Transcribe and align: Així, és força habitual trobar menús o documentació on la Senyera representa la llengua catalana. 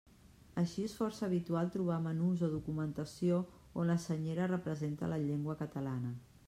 Així, 0.61 0.85
és 0.91 0.95
força 0.99 1.21
habitual 1.27 1.69
trobar 1.75 1.99
menús 2.07 2.43
o 2.47 2.51
documentació 2.55 3.39
on 3.83 3.93
la 3.95 4.01
Senyera 4.09 4.53
representa 4.57 5.13
la 5.15 5.23
llengua 5.29 5.63
catalana. 5.67 6.17